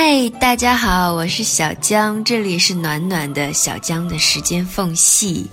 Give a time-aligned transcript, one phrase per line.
[0.00, 5.50] 嗨，大家好，我是小江，这里是暖暖的小江的时间缝隙。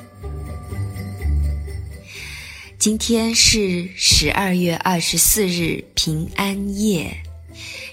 [2.78, 7.12] 今天是十二月二十四日，平安夜，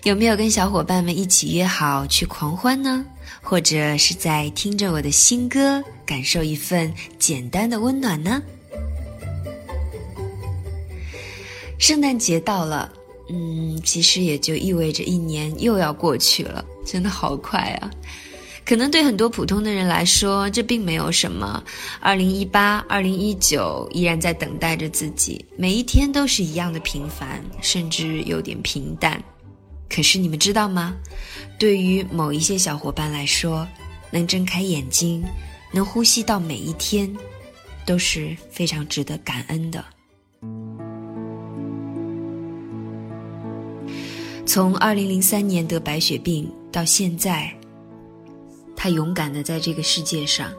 [0.02, 3.02] 有没有跟小伙伴们一起约好去狂欢呢？
[3.40, 8.42] 或者是在听着我的新歌，感受一份简单的温暖呢？
[11.78, 12.92] 圣诞节到了。
[13.34, 17.90] 嗯，其实也就意味着一年又要过去了，真的好快啊！
[18.64, 21.64] 可能对很多普通的人来说，这并没有什么。
[21.98, 29.20] 二零一八、二零一九依然在等待着自己，每一天都是一样的平凡，甚至有点平淡。
[29.88, 30.94] 可是你们知道吗？
[31.58, 33.66] 对于某一些小伙伴来说，
[34.10, 35.24] 能睁开眼睛，
[35.72, 37.10] 能呼吸到每一天，
[37.86, 39.82] 都是非常值得感恩的。
[44.52, 47.50] 从二零零三年得白血病到现在，
[48.76, 50.52] 他勇敢的在这个世界上，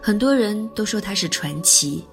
[0.00, 2.04] 很多人都说他是传奇。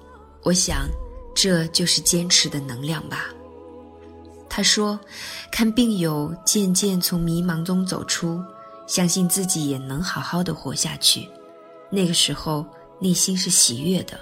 [0.42, 0.88] 我想，
[1.32, 3.26] 这就是坚持的能量吧。
[4.48, 4.98] 他说
[5.52, 8.42] ：“看病友渐渐从迷茫中走出，
[8.88, 11.28] 相信自己也能好好的活下去。
[11.88, 12.66] 那个时候，
[12.98, 14.18] 内心是喜悦的。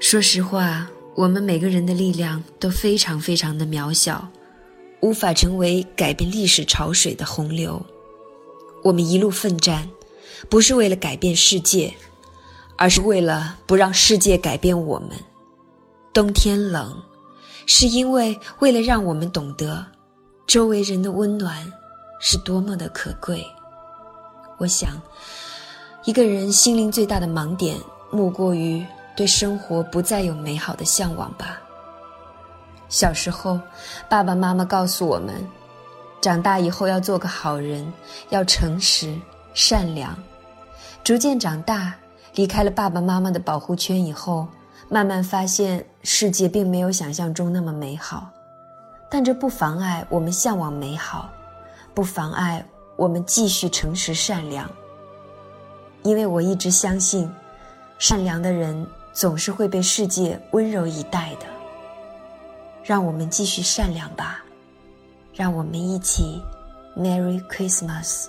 [0.00, 4.26] 说实话，我们每个人的力量都非常非常的渺小。”
[5.00, 7.80] 无法成为改变历史潮水的洪流。
[8.82, 9.88] 我们一路奋战，
[10.48, 11.92] 不是为了改变世界，
[12.76, 15.10] 而是为了不让世界改变我们。
[16.12, 17.02] 冬天冷，
[17.66, 19.86] 是因为为了让我们懂得，
[20.46, 21.70] 周围人的温暖
[22.20, 23.46] 是多么的可贵。
[24.58, 25.00] 我想，
[26.04, 27.76] 一个人心灵最大的盲点，
[28.10, 28.84] 莫过于
[29.16, 31.60] 对生活不再有美好的向往吧。
[32.90, 33.58] 小时候，
[34.08, 35.34] 爸爸妈妈告诉我们，
[36.20, 37.90] 长大以后要做个好人，
[38.30, 39.16] 要诚实
[39.54, 40.14] 善良。
[41.04, 41.94] 逐渐长大，
[42.34, 44.46] 离开了爸爸妈妈的保护圈以后，
[44.88, 48.28] 慢慢发现世界并没有想象中那么美好。
[49.08, 51.30] 但这不妨碍我们向往美好，
[51.94, 52.64] 不妨碍
[52.96, 54.68] 我们继续诚实善良。
[56.02, 57.32] 因为我一直相信，
[57.98, 61.59] 善良的人总是会被世界温柔以待的。
[62.90, 64.44] 让我们继续善良吧，
[65.32, 66.42] 让我们一起
[66.98, 68.26] Merry Christmas。